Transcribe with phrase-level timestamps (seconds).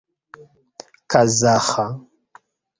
[1.11, 1.85] kazaĥa